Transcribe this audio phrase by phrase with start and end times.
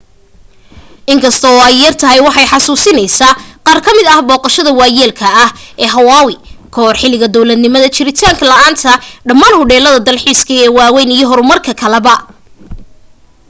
[1.11, 5.49] in kasta oo ay yartahay waxay xasuusineysaa qaar ka mid ah booqdayaasha waayeelka ah
[5.83, 6.37] ee hawaii
[6.75, 8.91] kahor xiligii dowladnimada jiritaan la'aanta
[9.25, 12.15] ldhammaan hudheellada dalxiiskaa ee waaweyn iyo horumarka kaleba